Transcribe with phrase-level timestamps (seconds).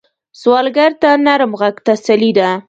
[0.39, 2.49] سوالګر ته نرم غږ تسلي ده